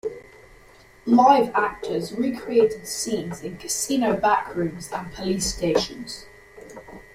Live 1.05 1.51
actors 1.53 2.11
recreated 2.11 2.87
scenes 2.87 3.43
in 3.43 3.55
casino 3.59 4.15
backrooms 4.17 4.91
and 4.91 5.13
police 5.13 5.53
stations. 5.53 6.25